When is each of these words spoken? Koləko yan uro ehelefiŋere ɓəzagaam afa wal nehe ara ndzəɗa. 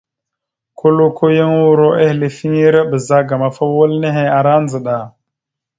Koləko 0.81 1.29
yan 1.35 1.51
uro 1.67 1.87
ehelefiŋere 2.05 2.81
ɓəzagaam 2.89 3.41
afa 3.47 3.65
wal 3.77 3.91
nehe 4.01 4.25
ara 4.39 4.53
ndzəɗa. 4.63 4.97